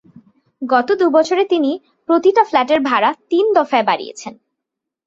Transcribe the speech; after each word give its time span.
গত 0.61 0.89
দুবছরে 0.91 1.43
তিনি 1.45 1.71
প্রতিটা 2.09 2.43
ফ্লাটের 2.43 2.79
ভাড়া 2.81 3.09
তিন 3.29 3.45
দফায় 3.53 3.85
বাড়িয়েছেন। 3.85 4.33